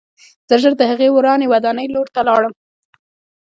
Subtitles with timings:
[0.49, 2.53] زه ژر د هغې ورانې ودانۍ لور ته لاړم